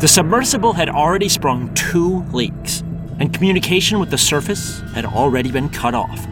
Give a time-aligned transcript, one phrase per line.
[0.00, 2.84] The submersible had already sprung two leaks,
[3.18, 6.24] and communication with the surface had already been cut off.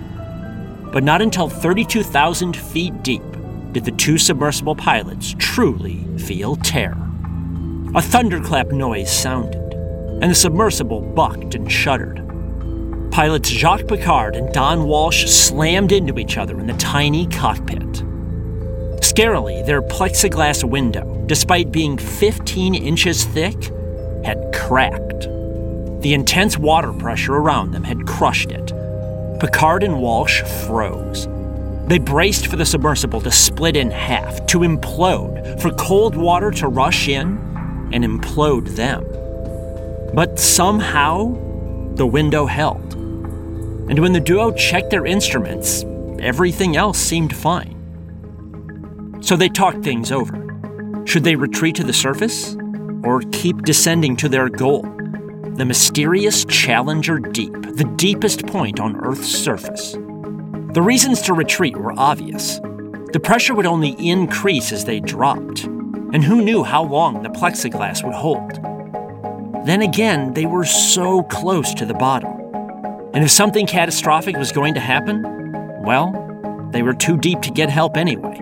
[0.93, 3.25] But not until 32,000 feet deep
[3.73, 7.11] did the two submersible pilots truly feel terror.
[7.97, 9.75] A thunderclap noise sounded,
[10.23, 12.23] and the submersible bucked and shuddered.
[13.11, 18.06] Pilots Jacques Piccard and Don Walsh slammed into each other in the tiny cockpit.
[19.07, 23.55] Scarily, their plexiglass window, despite being 15 inches thick,
[24.25, 25.29] had cracked.
[26.03, 28.67] The intense water pressure around them had crushed it.
[29.39, 31.29] Piccard and Walsh froze.
[31.87, 36.67] They braced for the submersible to split in half, to implode, for cold water to
[36.67, 37.39] rush in
[37.93, 39.05] and implode them.
[40.15, 41.33] But somehow,
[41.95, 42.95] the window held.
[42.95, 45.85] And when the duo checked their instruments,
[46.19, 47.76] everything else seemed fine.
[49.27, 50.37] So they talked things over.
[51.05, 52.57] Should they retreat to the surface
[53.03, 54.83] or keep descending to their goal?
[55.57, 59.95] The mysterious Challenger Deep, the deepest point on Earth's surface.
[60.75, 62.61] The reasons to retreat were obvious.
[63.13, 68.05] The pressure would only increase as they dropped, and who knew how long the plexiglass
[68.05, 68.53] would hold?
[69.67, 72.31] Then again, they were so close to the bottom.
[73.13, 75.25] And if something catastrophic was going to happen,
[75.83, 76.13] well,
[76.71, 78.36] they were too deep to get help anyway.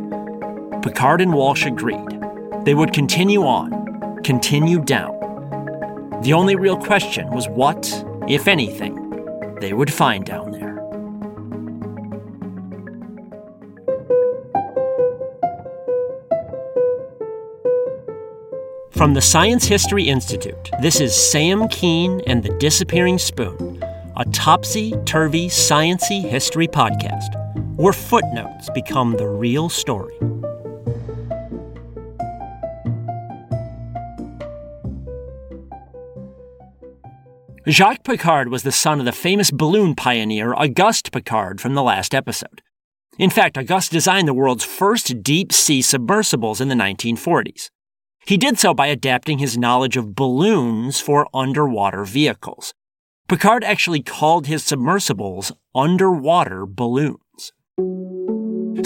[0.84, 2.20] Piccard and Walsh agreed.
[2.66, 5.18] They would continue on, continue down.
[6.20, 7.90] The only real question was what,
[8.28, 10.74] if anything, they would find down there.
[18.90, 23.82] From the Science History Institute, this is Sam Kean and the Disappearing Spoon,
[24.18, 27.40] a topsy turvy sciency history podcast
[27.77, 30.14] where footnotes become the real story.
[37.67, 42.14] Jacques Piccard was the son of the famous balloon pioneer Auguste Piccard from the last
[42.14, 42.61] episode.
[43.19, 47.70] In fact, Auguste designed the world's first deep sea submersibles in the 1940s.
[48.27, 52.74] He did so by adapting his knowledge of balloons for underwater vehicles.
[53.30, 57.53] Piccard actually called his submersibles underwater balloons.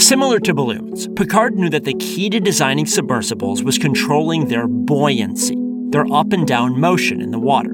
[0.01, 5.57] Similar to balloons, Piccard knew that the key to designing submersibles was controlling their buoyancy,
[5.91, 7.73] their up and down motion in the water.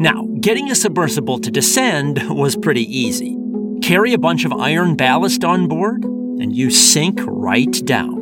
[0.00, 3.36] Now, getting a submersible to descend was pretty easy.
[3.82, 8.16] Carry a bunch of iron ballast on board, and you sink right down.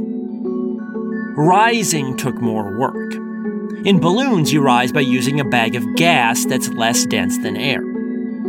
[1.37, 3.15] Rising took more work.
[3.87, 7.83] In balloons, you rise by using a bag of gas that's less dense than air.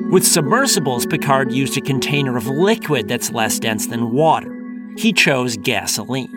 [0.10, 4.52] With submersibles, Piccard used a container of liquid that's less dense than water.
[4.98, 6.34] He chose gasoline.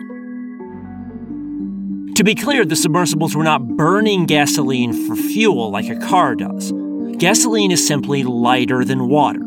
[2.17, 6.71] To be clear, the submersibles were not burning gasoline for fuel like a car does.
[7.17, 9.41] Gasoline is simply lighter than water.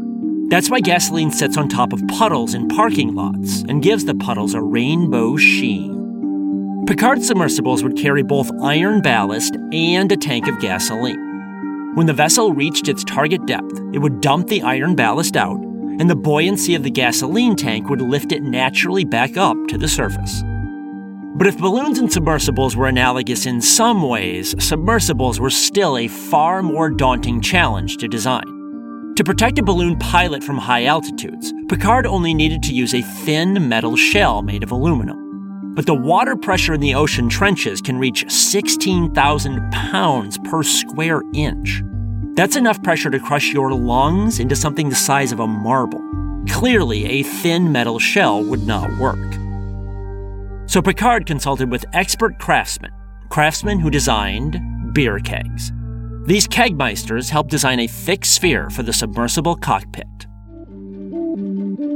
[0.48, 4.54] That's why gasoline sits on top of puddles in parking lots and gives the puddles
[4.54, 6.84] a rainbow sheen.
[6.86, 11.92] Piccard submersibles would carry both iron ballast and a tank of gasoline.
[11.96, 16.08] When the vessel reached its target depth, it would dump the iron ballast out, and
[16.08, 20.44] the buoyancy of the gasoline tank would lift it naturally back up to the surface.
[21.36, 26.62] But if balloons and submersibles were analogous in some ways, submersibles were still a far
[26.62, 28.44] more daunting challenge to design.
[29.16, 33.68] To protect a balloon pilot from high altitudes, Piccard only needed to use a thin
[33.68, 35.26] metal shell made of aluminum
[35.76, 41.82] but the water pressure in the ocean trenches can reach 16,000 pounds per square inch.
[42.34, 46.02] That's enough pressure to crush your lungs into something the size of a marble.
[46.48, 49.18] Clearly, a thin metal shell would not work.
[50.76, 52.92] So Piccard consulted with expert craftsmen,
[53.30, 55.72] craftsmen who designed beer kegs.
[56.26, 60.06] These kegmeisters helped design a thick sphere for the submersible cockpit.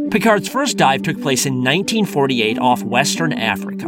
[0.08, 3.84] Piccard's first dive took place in 1948 off Western Africa.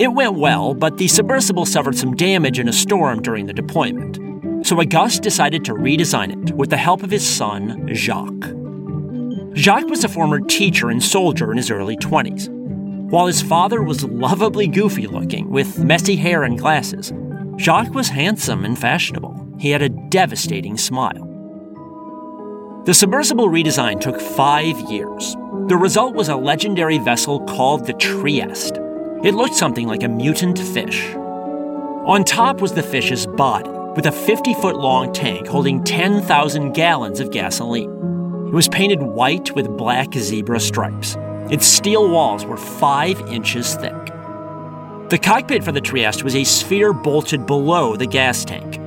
[0.00, 4.66] It went well, but the submersible suffered some damage in a storm during the deployment.
[4.66, 8.54] So Auguste decided to redesign it with the help of his son, Jacques.
[9.54, 12.54] Jacques was a former teacher and soldier in his early 20s.
[13.10, 17.10] While his father was lovably goofy looking, with messy hair and glasses,
[17.56, 19.56] Jacques was handsome and fashionable.
[19.58, 21.24] He had a devastating smile.
[22.84, 25.34] The submersible redesign took five years.
[25.68, 28.76] The result was a legendary vessel called the Trieste.
[29.24, 31.14] It looked something like a mutant fish.
[31.14, 37.20] On top was the fish's body, with a 50 foot long tank holding 10,000 gallons
[37.20, 37.90] of gasoline.
[38.48, 41.16] It was painted white with black zebra stripes.
[41.50, 44.12] Its steel walls were five inches thick.
[45.08, 48.78] The cockpit for the Trieste was a sphere bolted below the gas tank.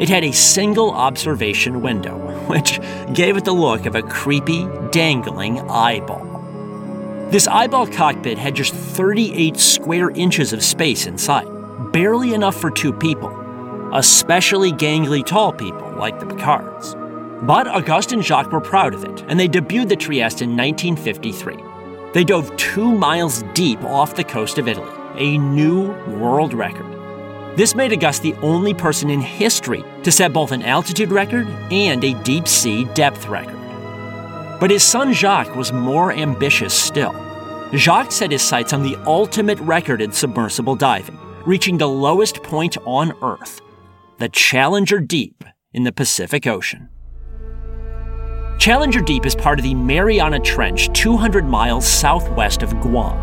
[0.00, 2.18] It had a single observation window,
[2.48, 2.80] which
[3.14, 6.24] gave it the look of a creepy, dangling eyeball.
[7.30, 11.46] This eyeball cockpit had just 38 square inches of space inside,
[11.92, 13.30] barely enough for two people,
[13.94, 16.96] especially gangly tall people like the Piccards.
[17.42, 21.67] But Auguste and Jacques were proud of it, and they debuted the Trieste in 1953.
[22.12, 26.86] They dove two miles deep off the coast of Italy, a new world record.
[27.56, 32.02] This made Auguste the only person in history to set both an altitude record and
[32.04, 33.58] a deep sea depth record.
[34.58, 37.14] But his son Jacques was more ambitious still.
[37.74, 42.78] Jacques set his sights on the ultimate record in submersible diving, reaching the lowest point
[42.86, 43.60] on Earth,
[44.16, 45.44] the Challenger Deep
[45.74, 46.88] in the Pacific Ocean.
[48.58, 53.16] Challenger Deep is part of the Mariana Trench 200 miles southwest of Guam.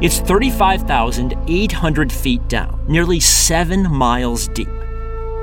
[0.00, 4.68] It's 35,800 feet down, nearly 7 miles deep.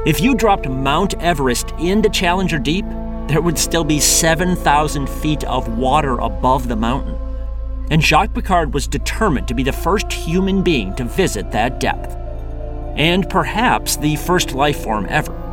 [0.06, 2.86] If you dropped Mount Everest into Challenger Deep,
[3.28, 7.16] there would still be 7,000 feet of water above the mountain.
[7.92, 12.16] And Jacques Piccard was determined to be the first human being to visit that depth.
[12.96, 15.49] And perhaps the first life form ever.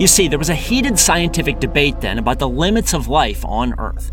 [0.00, 3.78] You see, there was a heated scientific debate then about the limits of life on
[3.78, 4.10] Earth.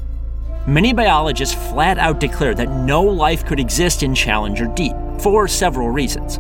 [0.67, 4.91] Many biologists flat out declared that no life could exist in Challenger Deep,
[5.21, 6.39] for several reasons.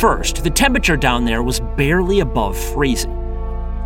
[0.00, 3.14] First, the temperature down there was barely above freezing.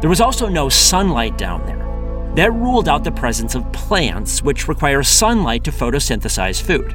[0.00, 2.32] There was also no sunlight down there.
[2.34, 6.90] That ruled out the presence of plants, which require sunlight to photosynthesize food.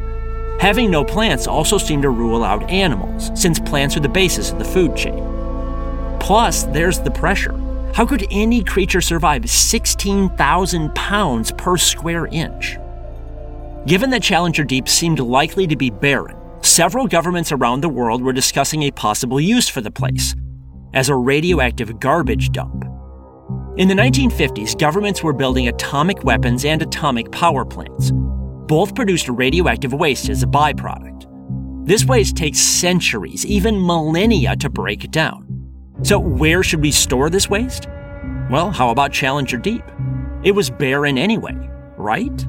[0.60, 4.58] Having no plants also seemed to rule out animals, since plants are the basis of
[4.58, 5.24] the food chain.
[6.20, 7.59] Plus, there's the pressure.
[7.94, 12.78] How could any creature survive 16,000 pounds per square inch?
[13.86, 18.32] Given that Challenger Deep seemed likely to be barren, several governments around the world were
[18.32, 20.36] discussing a possible use for the place
[20.94, 22.86] as a radioactive garbage dump.
[23.78, 28.12] In the 1950s, governments were building atomic weapons and atomic power plants.
[28.12, 31.26] Both produced radioactive waste as a byproduct.
[31.86, 35.49] This waste takes centuries, even millennia, to break down.
[36.02, 37.88] So, where should we store this waste?
[38.50, 39.84] Well, how about Challenger Deep?
[40.44, 42.48] It was barren anyway, right?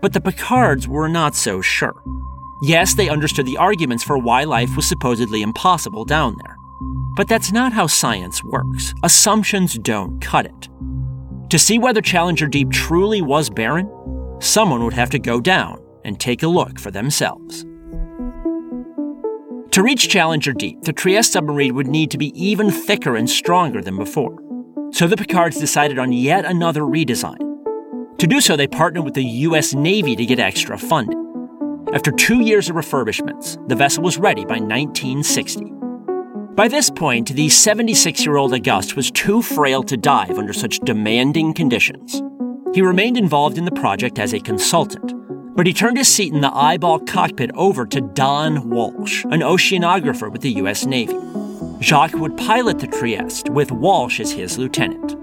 [0.00, 2.02] But the Piccards were not so sure.
[2.62, 6.56] Yes, they understood the arguments for why life was supposedly impossible down there.
[7.16, 8.94] But that's not how science works.
[9.02, 10.68] Assumptions don't cut it.
[11.50, 13.90] To see whether Challenger Deep truly was barren,
[14.40, 17.64] someone would have to go down and take a look for themselves.
[19.76, 23.82] To reach Challenger Deep, the Trieste submarine would need to be even thicker and stronger
[23.82, 24.38] than before.
[24.90, 27.36] So the Piccards decided on yet another redesign.
[28.16, 29.74] To do so, they partnered with the U.S.
[29.74, 31.22] Navy to get extra funding.
[31.92, 35.70] After two years of refurbishments, the vessel was ready by 1960.
[36.54, 40.78] By this point, the 76 year old Auguste was too frail to dive under such
[40.86, 42.22] demanding conditions.
[42.72, 45.12] He remained involved in the project as a consultant,
[45.56, 50.30] but he turned his seat in the eyeball cockpit over to Don Walsh, an oceanographer
[50.30, 50.84] with the U.S.
[50.84, 51.16] Navy.
[51.80, 55.16] Jacques would pilot the Trieste, with Walsh as his lieutenant.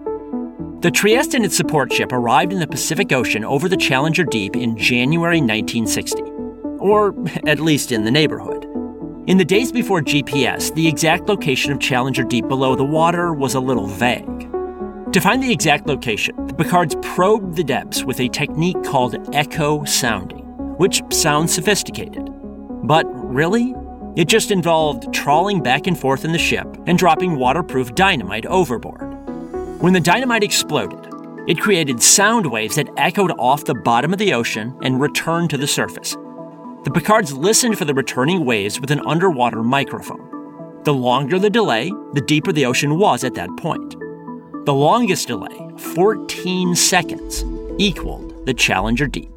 [0.81, 4.55] The Trieste and its support ship arrived in the Pacific Ocean over the Challenger Deep
[4.55, 6.21] in January 1960,
[6.79, 7.15] or
[7.47, 8.65] at least in the neighborhood.
[9.27, 13.53] In the days before GPS, the exact location of Challenger Deep below the water was
[13.53, 14.52] a little vague.
[15.13, 19.83] To find the exact location, the Piccards probed the depths with a technique called echo
[19.83, 20.43] sounding,
[20.79, 22.27] which sounds sophisticated.
[22.83, 23.75] But really,
[24.15, 29.01] it just involved trawling back and forth in the ship and dropping waterproof dynamite overboard.
[29.83, 31.07] When the dynamite exploded,
[31.47, 35.57] it created sound waves that echoed off the bottom of the ocean and returned to
[35.59, 36.17] the surface,
[36.85, 40.81] the Piccards listened for the returning waves with an underwater microphone.
[40.85, 43.95] The longer the delay, the deeper the ocean was at that point.
[44.65, 47.43] The longest delay, 14 seconds,
[47.77, 49.29] equaled the Challenger Deep.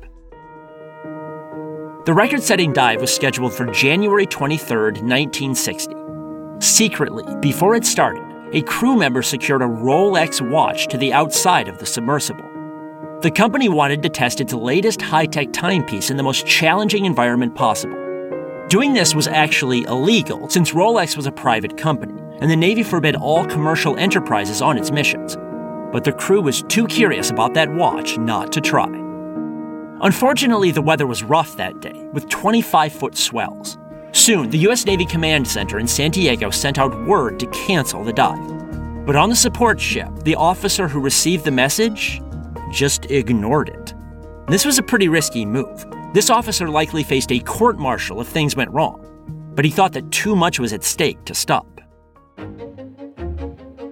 [2.04, 5.96] The record setting dive was scheduled for January 23, 1960.
[6.60, 11.78] Secretly, before it started, a crew member secured a Rolex watch to the outside of
[11.78, 12.48] the submersible.
[13.20, 17.56] The company wanted to test its latest high tech timepiece in the most challenging environment
[17.56, 17.96] possible.
[18.68, 23.16] Doing this was actually illegal since Rolex was a private company, and the Navy forbid
[23.16, 25.36] all commercial enterprises on its missions.
[25.92, 28.88] But the crew was too curious about that watch not to try.
[30.02, 33.78] Unfortunately, the weather was rough that day, with 25 foot swells.
[34.12, 34.84] Soon, the U.S.
[34.84, 39.06] Navy Command Center in San Diego sent out word to cancel the dive.
[39.06, 42.20] But on the support ship, the officer who received the message
[42.72, 43.94] just ignored it.
[44.48, 45.86] This was a pretty risky move.
[46.12, 49.02] This officer likely faced a court martial if things went wrong.
[49.56, 51.75] but he thought that too much was at stake to stop.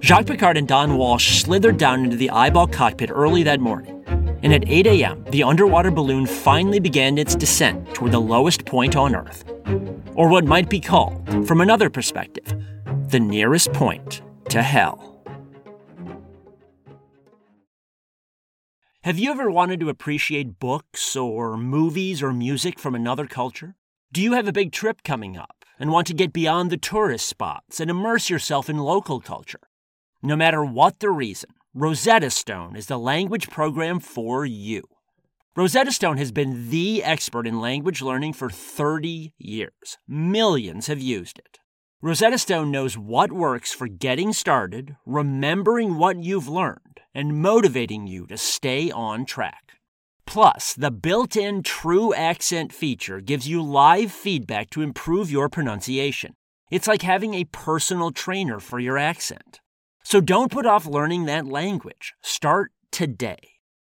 [0.04, 4.04] Jacques Piccard and Don Walsh slithered down into the eyeball cockpit early that morning,
[4.42, 8.96] and at 8 a.m., the underwater balloon finally began its descent toward the lowest point
[8.96, 9.44] on Earth,
[10.14, 12.52] or what might be called, from another perspective,
[13.08, 14.20] the nearest point
[14.50, 15.22] to hell.
[19.04, 23.74] Have you ever wanted to appreciate books or movies or music from another culture?
[24.12, 27.28] Do you have a big trip coming up and want to get beyond the tourist
[27.28, 29.60] spots and immerse yourself in local culture?
[30.22, 34.82] No matter what the reason, Rosetta Stone is the language program for you.
[35.56, 39.98] Rosetta Stone has been the expert in language learning for 30 years.
[40.08, 41.58] Millions have used it.
[42.02, 48.26] Rosetta Stone knows what works for getting started, remembering what you've learned, and motivating you
[48.26, 49.63] to stay on track.
[50.26, 56.34] Plus, the built in True Accent feature gives you live feedback to improve your pronunciation.
[56.70, 59.60] It's like having a personal trainer for your accent.
[60.02, 62.14] So don't put off learning that language.
[62.22, 63.38] Start today.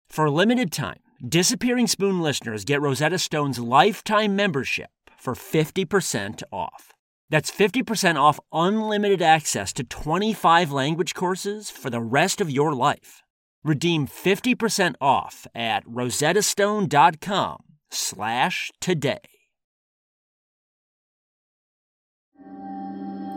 [0.08, 6.94] For a limited time, Disappearing Spoon listeners get Rosetta Stone's lifetime membership for 50% off.
[7.28, 13.22] That's 50% off unlimited access to 25 language courses for the rest of your life.
[13.62, 17.58] Redeem 50% off at rosettastone.com
[17.90, 19.18] slash today.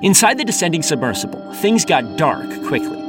[0.01, 2.99] Inside the descending submersible, things got dark quickly.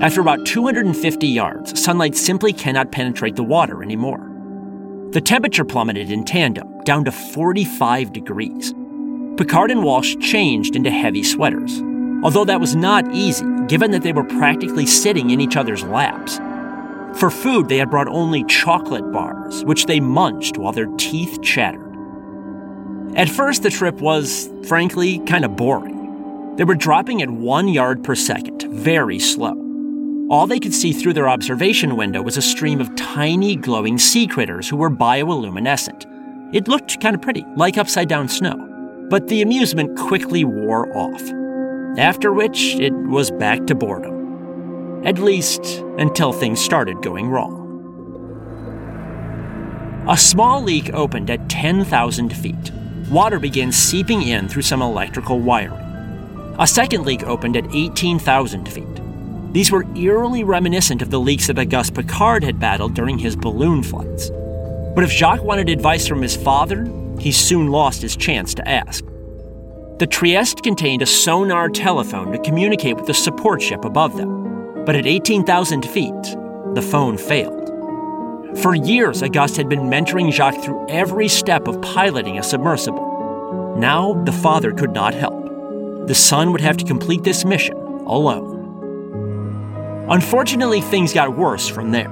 [0.00, 4.28] After about 250 yards, sunlight simply cannot penetrate the water anymore.
[5.12, 8.72] The temperature plummeted in tandem, down to 45 degrees.
[9.36, 11.80] Piccard and Walsh changed into heavy sweaters,
[12.24, 16.40] although that was not easy, given that they were practically sitting in each other's laps.
[17.16, 21.92] For food, they had brought only chocolate bars, which they munched while their teeth chattered.
[23.14, 26.56] At first, the trip was, frankly, kind of boring.
[26.56, 29.58] They were dropping at one yard per second, very slow.
[30.30, 34.26] All they could see through their observation window was a stream of tiny glowing sea
[34.26, 36.06] critters who were bioluminescent.
[36.54, 38.56] It looked kind of pretty, like upside down snow.
[39.10, 41.22] But the amusement quickly wore off.
[41.98, 44.11] After which, it was back to boredom.
[45.04, 47.60] At least until things started going wrong.
[50.08, 52.70] A small leak opened at 10,000 feet.
[53.10, 55.78] Water began seeping in through some electrical wiring.
[56.58, 58.86] A second leak opened at 18,000 feet.
[59.52, 63.82] These were eerily reminiscent of the leaks that Auguste Piccard had battled during his balloon
[63.82, 64.30] flights.
[64.94, 69.04] But if Jacques wanted advice from his father, he soon lost his chance to ask.
[69.98, 74.41] The Trieste contained a sonar telephone to communicate with the support ship above them,
[74.84, 76.22] but at 18,000 feet,
[76.74, 77.68] the phone failed.
[78.58, 83.76] For years, Auguste had been mentoring Jacques through every step of piloting a submersible.
[83.78, 86.06] Now, the father could not help.
[86.06, 88.60] The son would have to complete this mission alone.
[90.10, 92.10] Unfortunately, things got worse from there.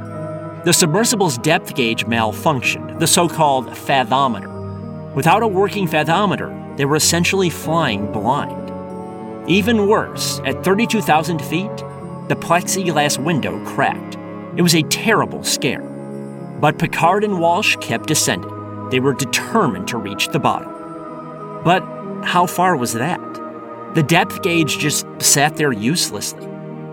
[0.65, 5.15] The submersible's depth gauge malfunctioned, the so called fathometer.
[5.15, 8.71] Without a working fathometer, they were essentially flying blind.
[9.49, 11.83] Even worse, at 32,000 feet,
[12.31, 14.17] the plexiglass window cracked.
[14.57, 15.83] It was a terrible scare.
[16.61, 18.89] But Piccard and Walsh kept descending.
[18.91, 20.73] They were determined to reach the bottom.
[21.65, 21.83] But
[22.25, 23.21] how far was that?
[23.97, 26.47] The depth gauge just sat there uselessly.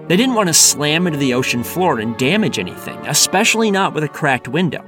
[0.07, 4.03] They didn't want to slam into the ocean floor and damage anything, especially not with
[4.03, 4.83] a cracked window.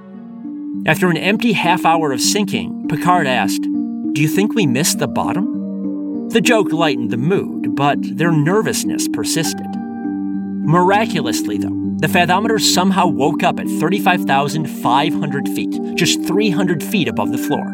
[0.88, 3.62] After an empty half hour of sinking, Piccard asked,
[4.13, 6.29] Do you think we missed the bottom?
[6.29, 9.68] The joke lightened the mood, but their nervousness persisted.
[10.69, 17.39] Miraculously, though, the fathometer somehow woke up at 35,500 feet, just 300 feet above the
[17.39, 17.65] floor.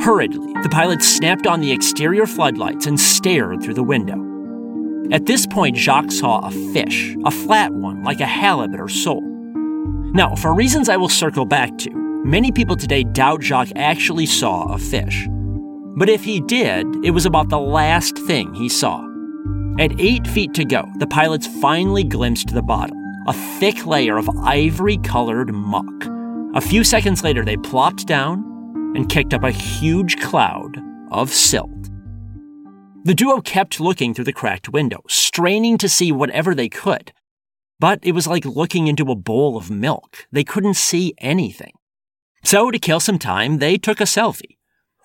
[0.00, 4.18] Hurriedly, the pilots snapped on the exterior floodlights and stared through the window.
[5.10, 9.22] At this point, Jacques saw a fish, a flat one, like a halibut or sole.
[10.12, 14.74] Now, for reasons I will circle back to, many people today doubt Jacques actually saw
[14.74, 15.26] a fish.
[15.96, 19.09] But if he did, it was about the last thing he saw.
[19.78, 22.96] At eight feet to go, the pilots finally glimpsed the bottom
[23.26, 25.84] a thick layer of ivory colored muck.
[26.54, 28.42] A few seconds later, they plopped down
[28.96, 30.78] and kicked up a huge cloud
[31.12, 31.70] of silt.
[33.04, 37.12] The duo kept looking through the cracked window, straining to see whatever they could.
[37.78, 40.26] But it was like looking into a bowl of milk.
[40.32, 41.72] They couldn't see anything.
[42.42, 44.56] So, to kill some time, they took a selfie.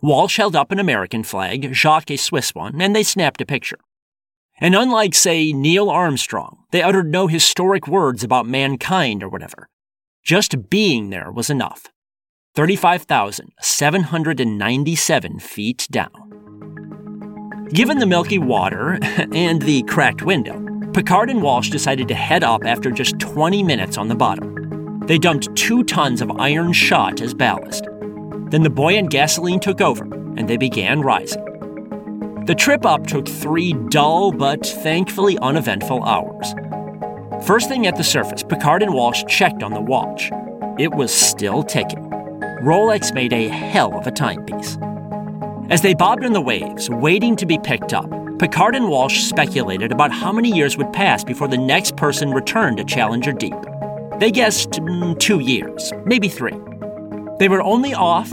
[0.02, 3.80] Walsh held up an American flag, Jacques a Swiss one, and they snapped a picture.
[4.58, 9.68] And unlike, say, Neil Armstrong, they uttered no historic words about mankind or whatever.
[10.24, 11.88] Just being there was enough.
[12.56, 17.68] 35,797 feet down.
[17.74, 20.58] Given the milky water and the cracked window,
[20.94, 25.02] Piccard and Walsh decided to head up after just 20 minutes on the bottom.
[25.06, 27.84] They dumped two tons of iron shot as ballast.
[28.50, 30.06] Then the buoyant gasoline took over,
[30.38, 31.44] and they began rising.
[32.46, 36.54] The trip up took three dull but thankfully uneventful hours.
[37.44, 40.30] First thing at the surface, Piccard and Walsh checked on the watch.
[40.78, 42.08] It was still ticking.
[42.62, 44.78] Rolex made a hell of a timepiece.
[45.72, 49.92] As they bobbed in the waves, waiting to be picked up, Piccard and Walsh speculated
[49.92, 53.56] about how many years would pass before the next person returned to Challenger Deep.
[54.20, 56.60] They guessed mm, two years, maybe three.
[57.40, 58.32] They were only off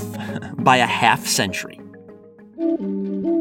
[0.58, 1.80] by a half century.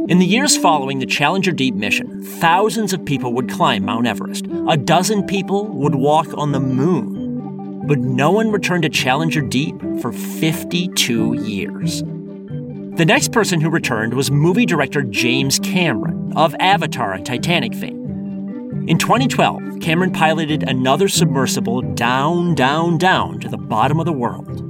[0.08, 4.48] In the years following the Challenger Deep mission, thousands of people would climb Mount Everest.
[4.67, 7.86] A dozen people would walk on the moon.
[7.86, 12.01] But no one returned to Challenger Deep for 52 years.
[12.01, 18.86] The next person who returned was movie director James Cameron of Avatar and Titanic fame.
[18.88, 24.67] In 2012, Cameron piloted another submersible down, down, down to the bottom of the world.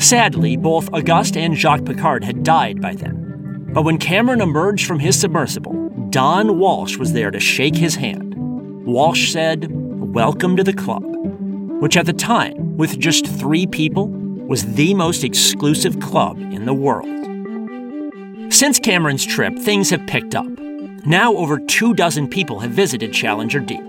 [0.00, 3.23] Sadly, both Auguste and Jacques Piccard had died by then.
[3.74, 5.72] But when Cameron emerged from his submersible,
[6.10, 8.32] Don Walsh was there to shake his hand.
[8.86, 9.66] Walsh said,
[10.14, 11.02] Welcome to the club,
[11.82, 16.72] which at the time, with just three people, was the most exclusive club in the
[16.72, 17.08] world.
[18.54, 20.46] Since Cameron's trip, things have picked up.
[21.04, 23.82] Now, over two dozen people have visited Challenger Deep.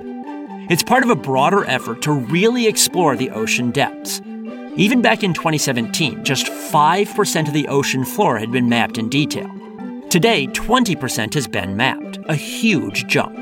[0.68, 4.20] It's part of a broader effort to really explore the ocean depths.
[4.78, 9.48] Even back in 2017, just 5% of the ocean floor had been mapped in detail.
[10.16, 13.38] Today, 20% has been mapped, a huge jump.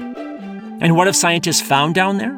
[0.82, 2.36] And what have scientists found down there?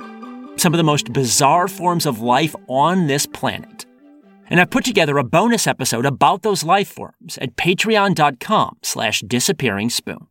[0.58, 3.86] Some of the most bizarre forms of life on this planet
[4.48, 9.90] and I've put together a bonus episode about those life forms at patreon.com slash disappearing
[9.90, 10.28] spoon.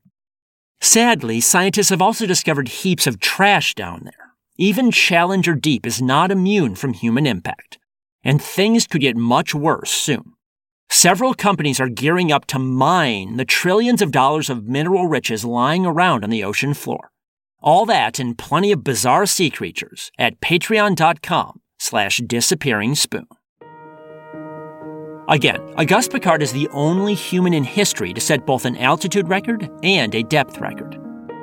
[0.81, 4.35] Sadly, scientists have also discovered heaps of trash down there.
[4.57, 7.79] Even Challenger Deep is not immune from human impact,
[8.23, 10.35] and things could get much worse soon.
[10.97, 15.85] Several companies are gearing up to mine the trillions of dollars of mineral riches lying
[15.85, 17.11] around on the ocean floor.
[17.61, 23.27] All that and plenty of bizarre sea creatures at patreon.com slash disappearing spoon.
[25.29, 29.69] Again, Auguste Piccard is the only human in history to set both an altitude record
[29.83, 30.97] and a depth record.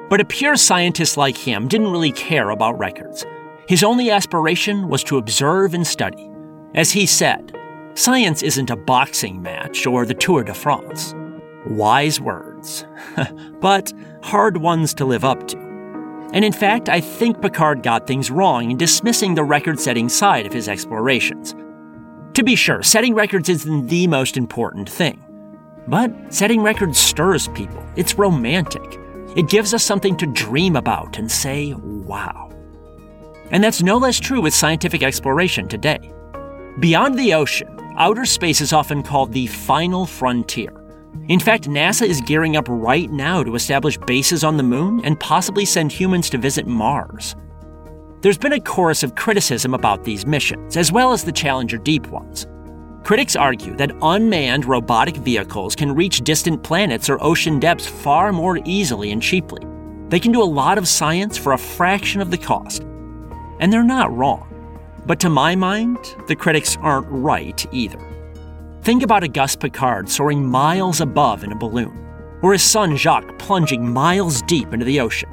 [0.09, 3.25] But a pure scientist like him didn't really care about records.
[3.67, 6.31] His only aspiration was to observe and study.
[6.73, 7.53] As he said,
[7.95, 11.13] science isn't a boxing match or the Tour de France.
[11.65, 12.85] Wise words,
[13.59, 15.57] but hard ones to live up to.
[16.33, 20.45] And in fact, I think Piccard got things wrong in dismissing the record setting side
[20.45, 21.53] of his explorations.
[22.35, 25.21] To be sure, setting records isn't the most important thing.
[25.87, 27.83] But setting records stirs people.
[27.95, 28.97] It's romantic.
[29.35, 32.49] It gives us something to dream about and say, wow.
[33.49, 36.13] And that's no less true with scientific exploration today.
[36.79, 40.73] Beyond the ocean, outer space is often called the final frontier.
[41.27, 45.19] In fact, NASA is gearing up right now to establish bases on the moon and
[45.19, 47.35] possibly send humans to visit Mars.
[48.21, 52.07] There's been a chorus of criticism about these missions, as well as the Challenger Deep
[52.07, 52.47] ones.
[53.03, 58.59] Critics argue that unmanned robotic vehicles can reach distant planets or ocean depths far more
[58.63, 59.65] easily and cheaply.
[60.09, 62.83] They can do a lot of science for a fraction of the cost.
[63.59, 64.50] And they're not wrong.
[65.11, 67.99] But to my mind, the critics aren't right either.
[68.81, 73.91] Think about Auguste Piccard soaring miles above in a balloon, or his son Jacques plunging
[73.91, 75.29] miles deep into the ocean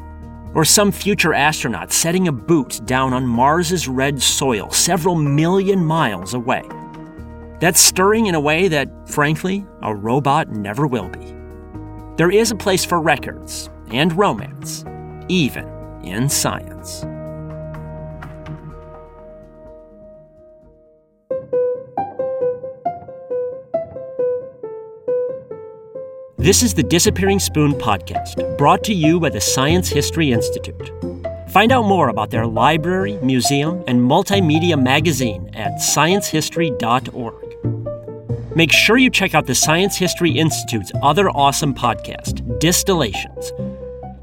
[0.52, 6.34] or some future astronaut setting a boot down on Mars's red soil several million miles
[6.34, 6.64] away.
[7.60, 11.36] That's stirring in a way that, frankly, a robot never will be.
[12.16, 14.84] There is a place for records and romance,
[15.28, 15.68] even
[16.02, 17.04] in science.
[26.48, 30.90] This is the Disappearing Spoon podcast, brought to you by the Science History Institute.
[31.50, 38.56] Find out more about their library, museum, and multimedia magazine at sciencehistory.org.
[38.56, 43.52] Make sure you check out the Science History Institute's other awesome podcast, Distillations.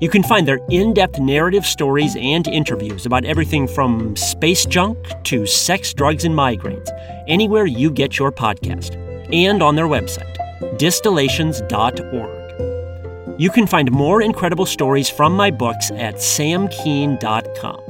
[0.02, 4.98] You can find their in depth narrative stories and interviews about everything from space junk
[5.26, 6.90] to sex, drugs, and migraines,
[7.28, 8.96] anywhere you get your podcast,
[9.32, 10.35] and on their website
[10.78, 13.40] distillations.org.
[13.40, 17.82] You can find more incredible stories from my books at samkean.com.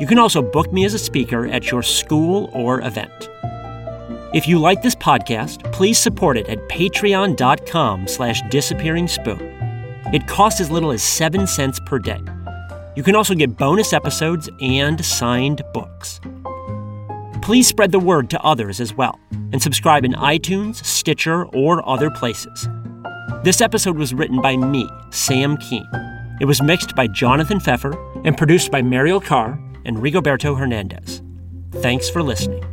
[0.00, 3.28] You can also book me as a speaker at your school or event.
[4.34, 9.40] If you like this podcast, please support it at patreon.com slash disappearing spoon.
[10.12, 12.22] It costs as little as 7 cents per day.
[12.96, 16.20] You can also get bonus episodes and signed books.
[17.42, 22.08] Please spread the word to others as well, and subscribe in iTunes, Stitcher, or other
[22.08, 22.68] places.
[23.42, 25.88] This episode was written by me, Sam Kean.
[26.40, 31.20] It was mixed by Jonathan Pfeffer and produced by Mariel Carr and Rigoberto Hernandez.
[31.72, 32.64] Thanks for listening.